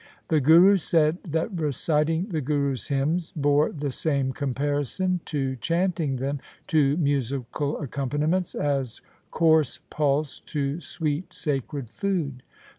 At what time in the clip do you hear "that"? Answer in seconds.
1.27-1.51